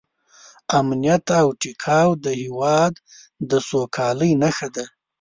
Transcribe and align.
امنیت 0.79 1.25
او 1.41 1.47
ټیکاو 1.61 2.09
د 2.23 2.25
هېواد 2.41 2.93
د 3.49 3.51
سوکالۍ 3.67 4.31
نښه 4.41 4.67
ده. 4.75 4.85